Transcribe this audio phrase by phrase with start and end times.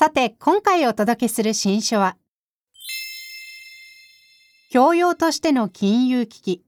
[0.00, 2.16] さて今回お届けする新書は
[4.70, 6.64] 教養としての金融危機。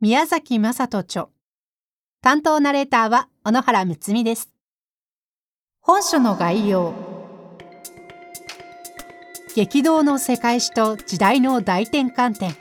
[0.00, 1.28] 宮崎正人著。
[2.22, 4.48] 担当ナレーターは小野原睦美です。
[5.82, 6.94] 本書の概要。
[9.54, 12.56] 激動の世界史と時代の大転換点。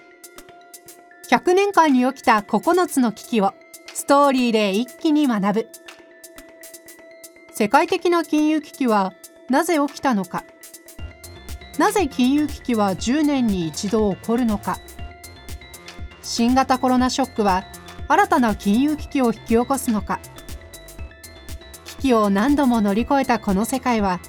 [1.32, 3.54] 100年間に起きた9つの危機を
[3.94, 5.70] ストーリーで一気に学ぶ。
[7.54, 9.14] 世界的な金融危機は
[9.50, 10.44] なぜ起きたのか。
[11.78, 14.80] なぜ金融危機は10年に一度起こるのか。
[16.22, 17.66] 新型コロナショックは
[18.08, 20.20] 新たな金融危機を引き起こすのか。
[21.86, 24.20] 危機を何度も乗り越えたこの世界は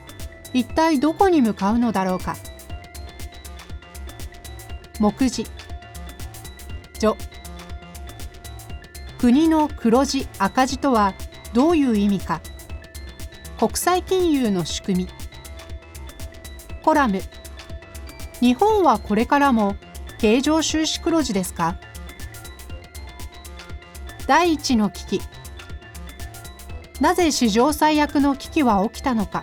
[0.53, 2.37] 一体どこに向かうのだろうか。
[4.99, 5.47] 目次。
[6.99, 7.17] 序。
[9.19, 11.15] 国の黒字赤字とは
[11.53, 12.41] どういう意味か。
[13.59, 15.09] 国際金融の仕組み。
[16.83, 17.21] コラム。
[18.41, 19.77] 日本はこれからも
[20.19, 21.77] 経常収支黒字ですか？
[24.27, 25.21] 第一の危機。
[27.01, 29.43] なぜ史上最悪の危機は起きたのか？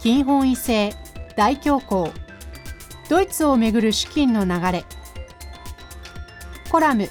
[0.00, 0.94] 金本位制
[1.36, 2.12] 大恐慌。
[3.08, 4.84] ドイツをめぐる資金の流れ。
[6.70, 7.08] コラム。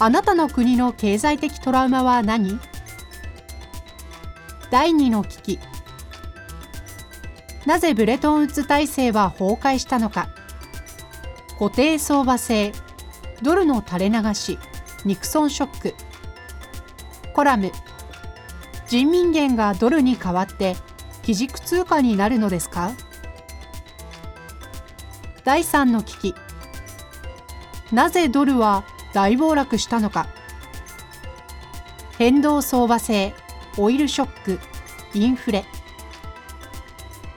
[0.00, 2.58] あなたの国の経済的トラウマは何？
[4.70, 5.58] 第2の危機。
[7.66, 10.28] なぜブレトンウッズ体制は崩壊したのか。
[11.58, 12.72] 固定相場制。
[13.42, 14.58] ドルの垂れ流し。
[15.04, 15.94] ニクソンショック。
[17.34, 17.72] コラム。
[18.86, 20.76] 人民元がドルに代わって。
[21.22, 22.92] 基軸通貨になるのですか。
[25.44, 26.34] 第3の危機。
[27.92, 30.28] なぜドルは大暴落したのか。
[32.18, 33.34] 変動相場制。
[33.76, 34.60] オイルショック
[35.14, 35.64] インフレ。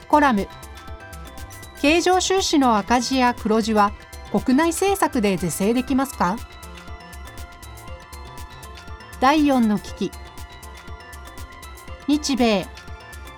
[0.08, 0.48] コラム。
[1.80, 3.92] 経常収支の赤字や黒字は
[4.32, 6.36] 国内政策で是正できますか？
[9.20, 10.12] 第4の危機。
[12.06, 12.66] 日米。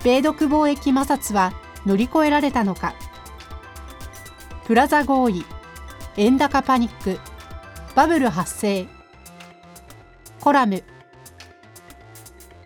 [0.03, 1.53] 米独貿易摩擦は
[1.85, 2.93] 乗り越えられたのか？
[4.65, 5.45] プラザ合意。
[6.17, 7.19] 円高パニック。
[7.95, 8.87] バブル発生。
[10.39, 10.83] コラム。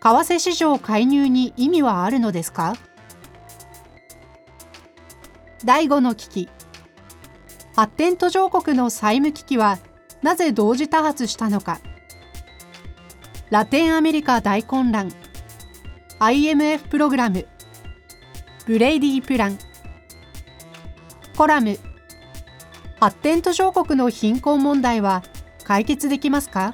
[0.04, 2.74] 為替市場介入に意味はあるのですか？
[5.64, 6.50] 第5の危機。
[7.76, 9.78] 発展途上国の債務危機は
[10.24, 11.82] なぜ同時多発したのか？
[13.52, 15.12] ラテンアメリカ大混乱。
[16.20, 17.46] IMF プログラム。
[18.66, 19.60] ブレイディープラン。
[21.38, 21.78] コラム。
[23.00, 25.22] 発展途上国の貧困問題は
[25.64, 26.74] 解決できますか？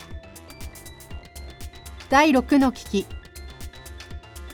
[2.09, 3.05] 第6の危機。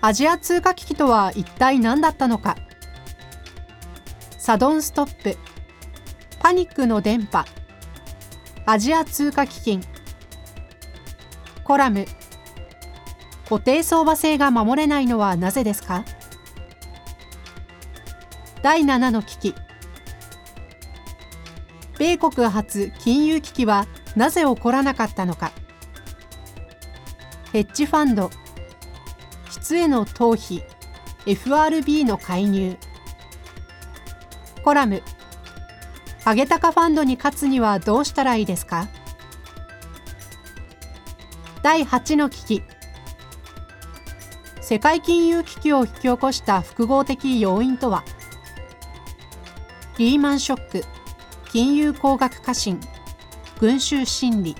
[0.05, 2.57] アジア通貨危機とは一体何だったのか。
[4.37, 5.37] サドンストップ。
[6.39, 7.45] パニックの電波。
[8.65, 9.81] アジア通貨基金。
[11.63, 12.05] コラム。
[13.45, 16.03] 固定相場制が守れないのはなぜですか？
[18.61, 19.55] 第7の危機。
[21.97, 23.87] 米国発金融危機は
[24.17, 25.53] なぜ起こらなかったのか。
[27.53, 28.29] ヘッジファンド。
[29.63, 30.61] 質への逃避。
[31.25, 32.75] FRB の介入。
[34.61, 35.01] コラム。
[36.25, 38.89] 上げ高ファンドに勝つにはどうしたらいいですか？
[41.61, 42.63] 第8の危機。
[44.59, 48.03] 世界金融危機を引き起こした複合的要因とは？
[49.97, 50.83] リーマンショック。
[51.53, 52.81] 金融高額過信。
[53.61, 54.57] 群衆心理。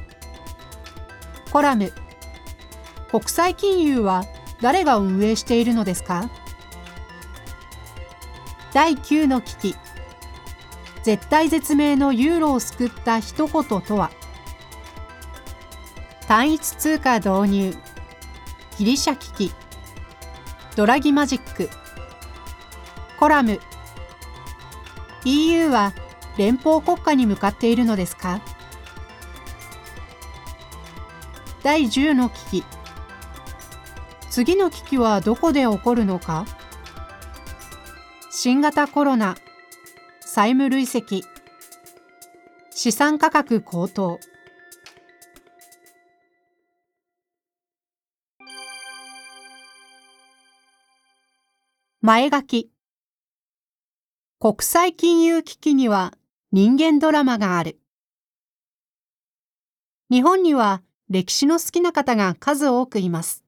[1.51, 1.91] コラム。
[3.11, 4.23] 国際金融は
[4.63, 6.30] 誰が運営しているのですか？
[8.71, 9.75] 第9の危機。
[11.04, 14.10] 絶対絶命のユーロを救った一言とは？
[16.30, 17.75] 単一通貨導入。
[18.77, 19.51] ギリシャ危機。
[20.77, 21.69] ドラギマジック。
[23.19, 23.60] コラム。
[25.25, 25.92] EU は
[26.38, 28.39] 連邦国家に向かっているのですか？
[31.63, 32.63] 第10の危機。
[34.33, 36.47] 次の危機はどこで起こるのか？
[38.31, 39.35] 新型コロナ、
[40.21, 41.24] 債務累積、
[42.71, 44.19] 資産価格高騰。
[52.01, 52.71] 前書き。
[54.39, 56.12] 国際金融危機には
[56.51, 57.77] 人間ドラマがある。
[60.09, 63.42] 日本には歴史の好きな方が数多くいます。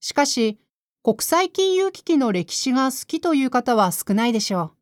[0.00, 0.58] しかし、
[1.02, 4.72] 国際金融危機の歴史が好きという方は少ないでしょう。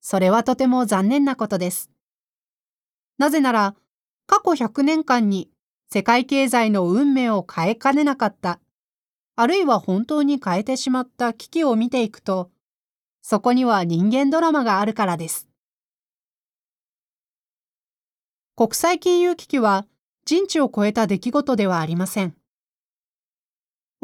[0.00, 1.90] それはとても残念なことです。
[3.18, 3.74] なぜなら、
[4.26, 5.50] 過去100年間に
[5.90, 8.60] 世界経済の運命を変えかねなかった、
[9.36, 12.50] あるいは本当に変えてしまった危機を見ていくと、
[13.22, 15.48] そこには人間ドラマがあるからです。
[18.56, 19.86] 国際金融危機は
[20.24, 22.36] 人知を超えた出来事ではありません。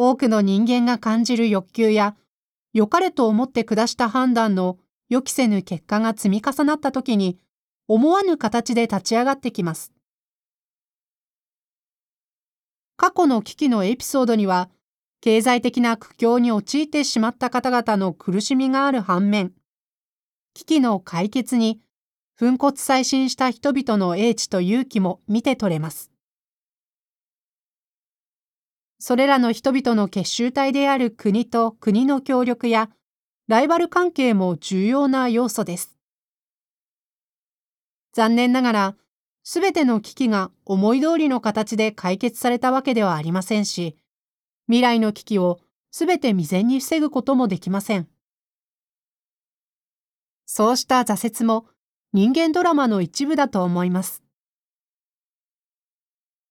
[0.02, 2.16] 多くの人間が感じる欲求や、
[2.72, 4.78] 良かれと思って下した判断の
[5.10, 7.38] 予期せぬ結果が積み重なった時に、
[7.86, 9.92] 思わぬ形で立ち上がってきます。
[12.96, 14.70] 過去の危機のエピソードには、
[15.20, 19.52] 経済的な苦境に陥ってしまった方々の苦しみがある反面、
[20.54, 21.78] 危機の解決に
[22.38, 26.10] 粉骨再進した人々の英知と勇気も見て取れます。
[29.00, 32.90] それらの人々の結集体である国と国の協力や
[33.48, 35.96] ライバル関係も重要な要素です。
[38.12, 38.96] 残念ながら、
[39.42, 43.96] すべての危機が思い通りの形で解決されたわけではありませんし、
[44.66, 45.60] 未来の危機を
[45.90, 48.06] すべて未然に防ぐこともできません。
[50.44, 51.64] そうした挫折も
[52.12, 54.22] 人間ドラマの一部だと思います。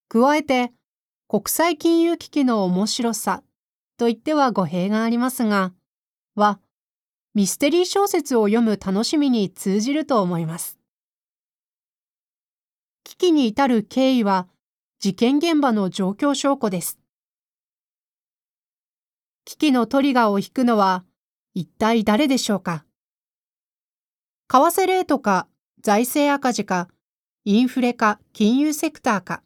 [0.08, 0.72] 加えて、
[1.32, 3.44] 国際金融危機の面白さ
[3.98, 5.72] と言っては語弊がありますが、
[6.34, 6.58] は、
[7.34, 10.76] ミステリー小説を読む楽しみに通じると思います。
[13.04, 14.48] 危機に至る経緯は、
[14.98, 16.98] 事件現場の状況証拠です。
[19.44, 21.04] 危機のトリガーを引くのは、
[21.54, 22.84] 一体誰でしょうか
[24.48, 25.46] 為替レートか
[25.80, 26.88] 財政赤字か
[27.44, 29.44] インフレか金融セクターか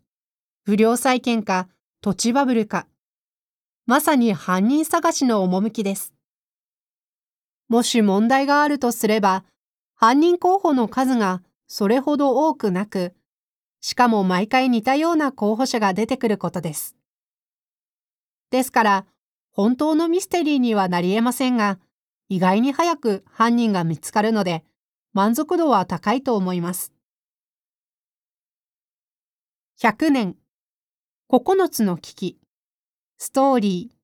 [0.65, 1.69] 不良債権か
[2.05, 2.87] 土地バブルか
[3.87, 6.13] まさに犯人探しの趣です。
[7.71, 9.43] もし問題があるとすれば
[9.95, 13.15] 犯人候補の数がそれほど多くなく
[13.81, 16.95] しかも毎回似たような候補者が出てくることです。
[18.51, 19.07] ですから
[19.51, 21.79] 本当のミステリーにはなり得ませんが
[22.29, 24.63] 意外に早く犯人が見つかるので
[25.15, 26.93] 満足度は高いと思います。
[29.81, 30.37] 100年
[31.37, 32.39] 9つの危機
[33.19, 33.95] ストーリー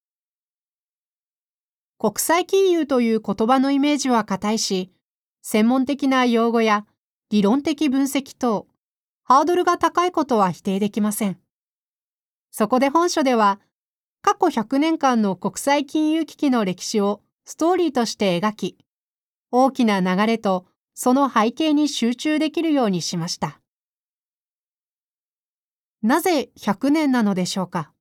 [1.96, 4.90] 国際金融という言葉のイメージは固いし、
[5.40, 6.86] 専門的な用語や
[7.30, 8.66] 理論的分析等、
[9.22, 11.38] ハードルが高いことは否定できません。
[12.50, 13.60] そこで本書では、
[14.22, 18.76] 過去100年間の国際金融危機の歴史をストーリーとして描き、
[19.52, 23.60] 大きな流れとその背景に集中できるようにしました。
[26.02, 27.92] なぜ100年なのでしょうか？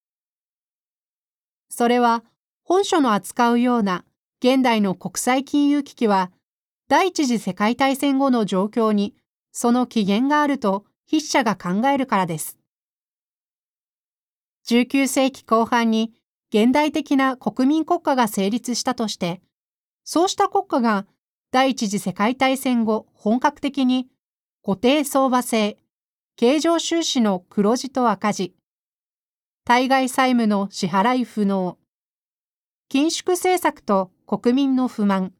[1.69, 2.23] それは
[2.63, 4.05] 本書の扱うような
[4.41, 6.31] 現代の国際金融危機は
[6.87, 9.15] 第一次世界大戦後の状況に
[9.51, 12.57] その起源があると筆者が考えるからです。
[14.67, 16.13] 19世紀後半に
[16.53, 19.41] 現代的な国民国家が成立したとして、
[20.03, 21.05] そうした国家が
[21.51, 24.07] 第一次世界大戦後本格的に
[24.63, 25.77] 固定相場制、
[26.41, 28.55] 経常収支の黒字と赤字、
[29.65, 31.77] 対外債務の支払い不能、
[32.89, 35.33] 緊縮政策と国民の不満、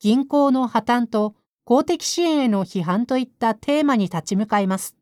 [0.00, 4.98] 銀行の破綻と公的支援への批判といったテーマに立ち向かいます。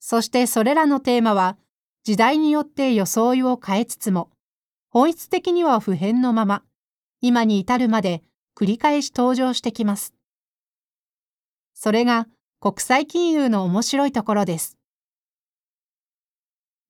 [0.00, 1.58] そしてそれらのテーマは
[2.04, 4.30] 時代によって装いを変えつつも、
[4.88, 6.62] 本質的には普遍のまま、
[7.20, 8.22] 今に至るまで
[8.56, 10.14] 繰り返し登場してきます。
[11.74, 12.26] それが
[12.60, 14.76] 国際金融の面白いところです。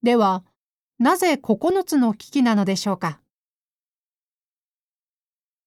[0.03, 0.43] では、
[0.99, 3.21] なぜ9つの危機なのでしょうか？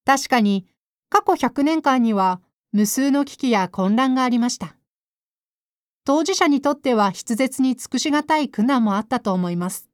[0.04, 0.66] 確かに、
[1.10, 2.42] 過去100年間には
[2.72, 4.76] 無数の危機や混乱がありました。
[6.04, 9.88] 当事者にとっては筆舌に尽くしがたい苦難もあったと思います。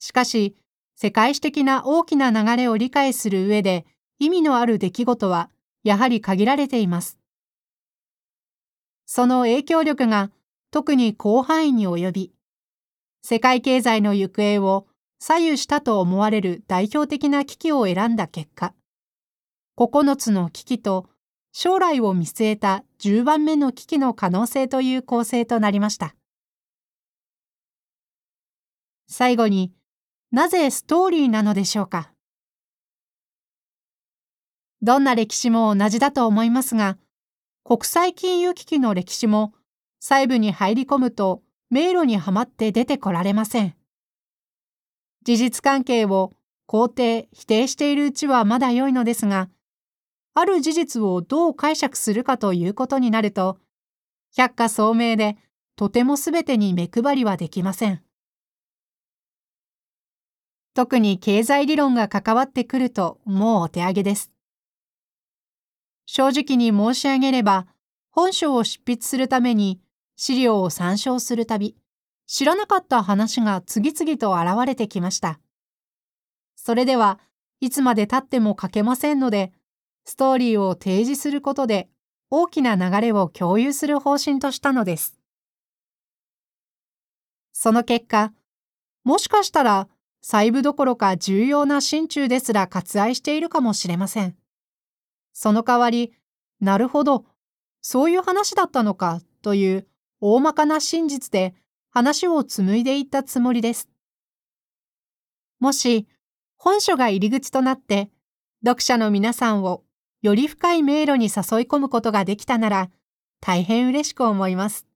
[0.00, 0.54] しかし、
[0.96, 3.86] 世界史的な大きな流れを理解する上で
[4.18, 5.48] 意味のある出来事は
[5.82, 7.19] やはり限られています。
[9.12, 10.30] その影響力が
[10.70, 12.32] 特に広範囲に及び、
[13.22, 14.86] 世界経済の行方を
[15.18, 18.72] 左右したと思われる代表的な危機を選んだ結果、
[19.76, 21.10] 9つの危機と
[21.50, 26.14] 将来を見据えた10番目の危機の可能性という構成となりました。
[29.08, 29.72] 最後に
[30.30, 32.12] なぜストーリーなのでしょうか？
[34.82, 36.96] どんな歴史も同じだと思いますが、
[37.70, 39.54] 国際金融危機の歴史も
[40.00, 43.76] 細部に入り込むと迷路にはまって出てこられません。
[45.24, 46.32] 事実関係を
[46.66, 49.50] 肯定、否定しているうちはまだ良いのですが、
[50.34, 53.58] ある事実をどう解釈するかということになると、
[54.36, 55.36] 百科聡明で
[55.76, 58.02] とてもすべてに目配りはできません。
[60.74, 64.32] 特に経済理論が関わってくるともうお手上げです。
[66.12, 67.68] 正直に申し上げれば、
[68.10, 69.80] 本書を執筆するために
[70.16, 71.76] 資料を参照するたび、
[72.26, 75.38] 知らなかった話が次々と現れてきました。
[76.56, 77.20] それでは
[77.60, 79.52] いつまで経っても書けませんので、
[80.04, 81.88] ストーリーを提示することで
[82.28, 85.16] 大きな流れを共有する方針としたのです。
[87.52, 88.32] その結果、
[89.04, 89.86] もしかしたら
[90.22, 94.39] 細部どころか重要な心中ですら割愛しているかもしれません。
[95.32, 96.12] その代わり、
[96.60, 97.24] なるほど、
[97.80, 99.86] そういう話だったのかという
[100.20, 101.54] 大まかな真実で
[101.88, 103.88] 話を紡いでいったつもりです。
[105.58, 106.06] もし、
[106.56, 108.10] 本書が入り口となって、
[108.64, 109.82] 読者の皆さんを
[110.22, 111.30] より深い迷路に誘い
[111.66, 112.90] 込むことができたなら、
[113.40, 114.86] 大変嬉しく思います。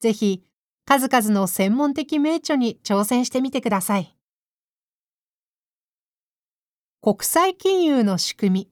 [0.00, 0.42] ぜひ、
[0.84, 4.16] 数々の専門的名著に挑戦してみてください。
[7.00, 8.69] 国際金融の仕組み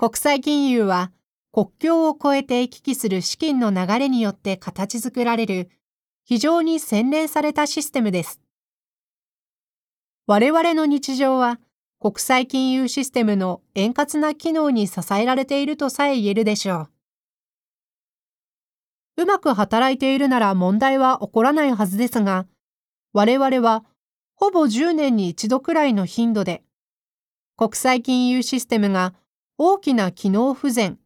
[0.00, 1.12] 国際金融は
[1.52, 5.68] 国境を越えて行き来する資金の流れによって形作られる
[6.24, 8.40] 非常に洗練されたシステムです。
[10.26, 11.60] 我々の日常は
[12.00, 16.88] 国際金融システムの円滑な機能に支えられているとさえ言えるでしょ
[19.16, 19.24] う。
[19.24, 22.46] うまく働いているなら問題は起こらないはずですが、
[23.12, 23.84] 我々は
[24.34, 26.62] ほぼ10年に一度くらいの頻度で、
[27.58, 29.12] 国際金融システムが
[29.62, 30.98] 大きな機能不全、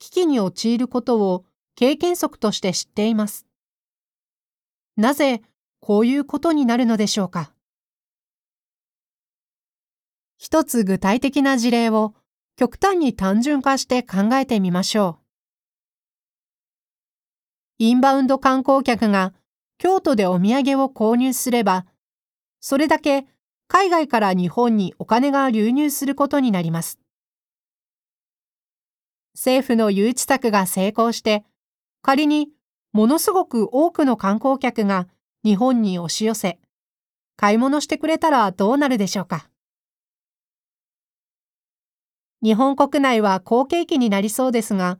[0.00, 1.44] 危機に陥ることを
[1.76, 3.46] 経験則として知っています。
[4.96, 5.42] なぜ
[5.78, 7.52] こういうことになるのでしょうか？
[10.38, 12.14] 一つ具体的な事例を
[12.56, 15.24] 極端に単純化して考えてみましょう。
[17.78, 19.34] インバウンド観光客が
[19.78, 21.86] 京都でお土産を購入すれば、
[22.58, 23.28] それだけ
[23.68, 26.98] 海外から日本にお金が流入することになります。
[29.34, 31.44] 政府の誘致策が成功して、
[32.02, 32.48] 仮に
[32.92, 35.08] ものすごく多くの観光客が
[35.44, 36.58] 日本に押し寄せ、
[37.36, 39.48] 買い物してくれたらどうなるでしょうか。
[42.42, 44.98] 日本国内は好景気になりそうですが、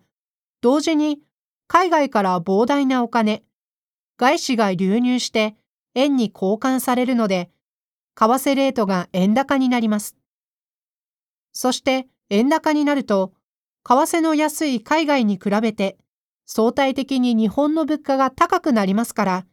[0.61, 1.21] 同時に
[1.69, 3.45] 海外から膨大なお金、
[4.17, 5.55] 外資が流入して
[5.95, 7.51] 円に交換されるので、
[8.17, 10.17] 為替レートが円高になります。
[11.53, 13.33] そして円高になると、
[13.87, 15.99] 為替の安い海外に比べて
[16.47, 19.47] 相対的に日本の物価が高くなりますから、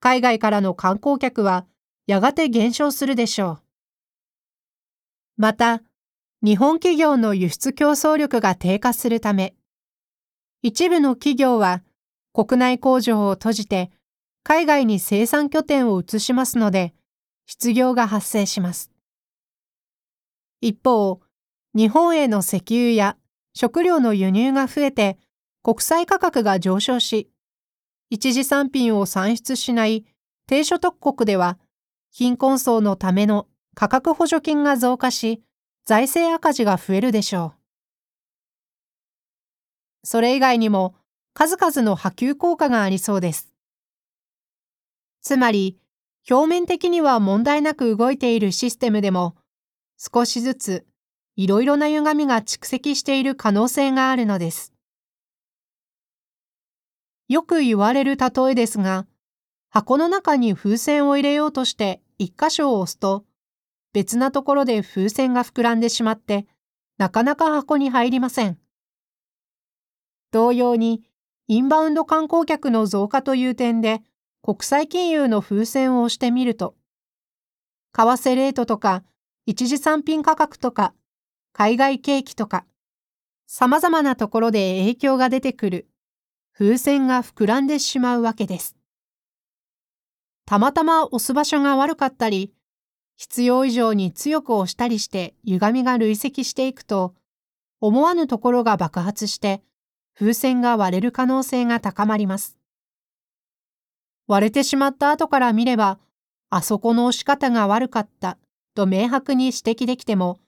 [0.00, 1.66] 海外からの観光客は
[2.06, 3.62] やがて減少するでしょう。
[5.36, 5.82] また、
[6.40, 9.54] 日本企業の輸出競争力が低下するため、
[10.62, 11.82] 一部の企業は
[12.32, 13.90] 国内工場を閉じて
[14.44, 16.94] 海外に生産拠点を移しますので、
[17.46, 18.92] 失業が発生します。
[20.60, 21.20] 一方、
[21.74, 23.16] 日本への石油や
[23.60, 25.18] 食料の輸入が増えて
[25.64, 27.28] 国際価格が上昇し、
[28.08, 30.04] 一次産品を産出しない
[30.46, 31.58] 低所得国では、
[32.12, 35.42] 貧困層のための価格補助金が増加し、
[35.84, 37.58] 財政赤字が増えるでしょう。
[40.04, 40.94] それ以外にも
[41.34, 43.52] 数々の波及効果がありそうです。
[45.20, 45.80] つまり、
[46.30, 49.34] 表面的には問題なく動いているシステムでも、
[49.96, 50.86] 少しずつ
[51.38, 54.72] いろいろな歪みが蓄積している可能性があるのです。
[57.28, 59.06] よく言われる例えですが、
[59.70, 63.24] 箱の中に風船を入れようとして一箇所を押すと、
[63.92, 66.48] 別なところで風船が膨らんでしまって、
[66.96, 68.58] なかなか箱に入りません。
[70.32, 71.04] 同様に、
[71.46, 74.02] インバウンド観光客の増加という点で、
[74.42, 76.74] 国際金融の風船を押してみると、
[77.92, 79.04] 為替レートとか、
[79.46, 80.94] 一次産品価格とか、
[81.52, 82.64] 海外景気とか、
[83.46, 85.88] 様々なところで影響が出てくる、
[86.52, 88.76] 風船が膨らんでしまうわけです。
[90.44, 92.52] たまたま押す場所が悪かったり、
[93.16, 97.14] 必要以上に強く押したりして歪みが累積していくと、
[97.80, 99.62] 思わぬところが爆発して
[100.14, 102.58] 風船が割れる可能性が高まります。
[104.26, 105.98] 割れてしまった後から見れば、
[106.50, 108.36] あそこの押し方が悪かった
[108.74, 110.40] と明白に指摘できても、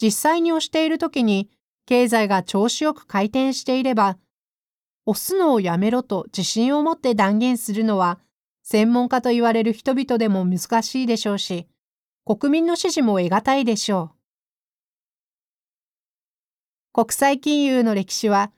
[0.00, 1.50] 実際に押している時に
[1.86, 4.16] 経済が調子よく回転していれば、
[5.06, 8.20] 押すのをやめろと自信を持って断言するのは、
[8.62, 11.66] 専門家と言われる人々でも難しいでしょうし、
[12.24, 14.16] 国民の支持も得難いでしょう。
[16.92, 18.52] 国際金融の歴史は、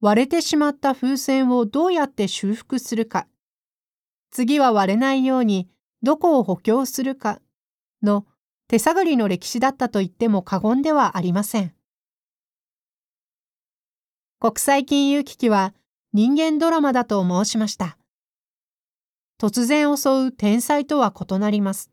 [0.00, 3.26] 割れてしまった風船をどうやって修復するか、
[4.30, 5.68] 次は割れないように
[6.02, 7.40] どこを補強するか
[8.02, 8.24] の
[8.70, 11.74] 手探りの歴史だったと言っても過言ではありません。
[14.38, 15.74] 国際金融危機は
[16.12, 17.98] 人間ドラマだと申しました。
[19.40, 21.90] 突然襲う天才とは異なります。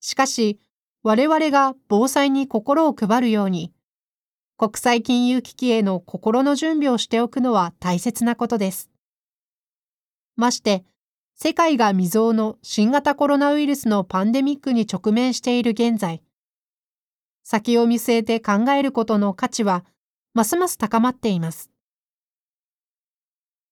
[0.00, 0.58] しかし、
[1.04, 3.72] 我々が防災に心を配るように、
[4.56, 8.90] 国際金融危機への心の準備をしておくのは大切なことです。
[10.34, 10.84] まして、
[11.36, 16.22] 世界が未曾有の新型コロナウイルスのパンデミックに直面している現在、
[17.42, 19.84] 先を見据えて考えることの価値は、
[20.32, 21.70] ますます高まっています。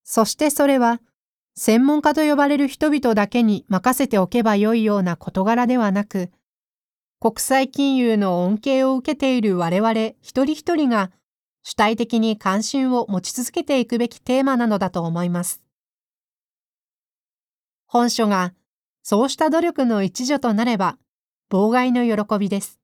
[0.04, 1.00] そしてそれは、
[1.54, 6.31] 専門家と呼ばれる人々だけに任せておけばよいような事柄ではなく、
[7.21, 11.12] 国際金融の恩恵を受けている我々一人一人が
[11.62, 15.62] 主体的に関心を持ち続けていくべきテーマなのだと思います。
[17.92, 18.54] 本書が
[19.02, 20.96] そうした努力の一助となれば、
[21.50, 22.80] 妨害の喜びです。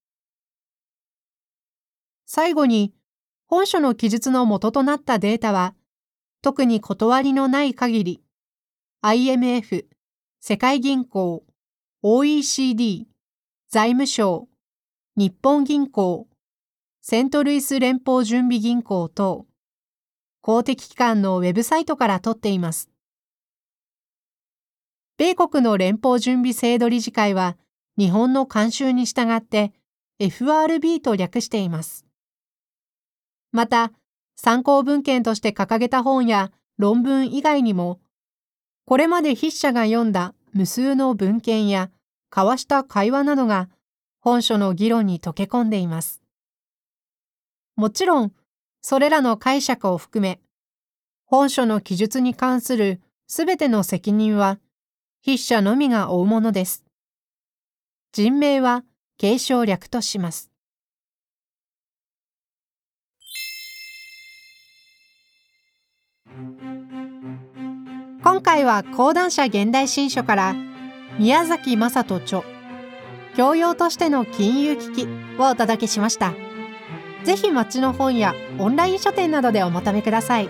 [2.26, 2.92] 最後に、
[3.46, 5.74] 本書の記述の元となったデータは、
[6.42, 8.22] 特に断りのない限り、
[9.00, 9.88] IMF、
[10.40, 11.42] 世界銀行、
[12.02, 13.08] OECD、
[13.70, 14.46] 財務省、
[15.16, 16.28] 日本銀行、
[17.00, 19.46] セントルイス連邦準備銀行等、
[20.42, 22.90] 公的機関のウェブサイトから取っています。
[25.18, 27.56] 米国の連邦準備制度理事会は、
[27.98, 29.72] 日本の慣習に従って
[30.20, 32.06] FRB と略しています。
[33.50, 33.90] また、
[34.36, 37.98] 参考文献として掲げた本や論文以外にも、
[38.84, 41.90] これまで筆者が読んだ無数の文献や
[42.30, 43.68] 交わした会話などが
[44.20, 46.22] 本書の議論に溶け込んでいます。
[47.74, 48.32] もちろん、
[48.80, 50.40] それらの解釈を含め、
[51.24, 54.60] 本書の記述に関するすべての責任は
[55.24, 56.84] 筆者のみが負うものです。
[58.12, 58.84] 人名は
[59.18, 60.50] 継承略とします。
[68.22, 70.54] 今回は講談社現代新書から
[71.18, 72.42] 宮崎正人著
[73.36, 76.34] 教養としての金融危機をお届けしました
[77.24, 80.48] ぜひ町の本やオンライン書店などでお求めください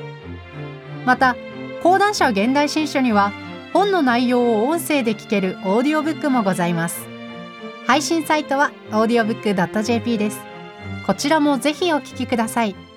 [1.06, 1.36] また
[1.82, 3.32] 講談社現代新書には
[3.72, 7.06] 本の内容を音声で聞けるオーディオブックもございます。
[7.86, 10.40] 配信サイトは audiobook.jp です。
[11.06, 12.87] こちらもぜひお聞きください。